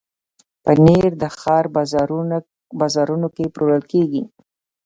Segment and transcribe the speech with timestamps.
[0.63, 1.65] پنېر د ښار
[2.79, 4.23] بازارونو کې پلورل کېږي.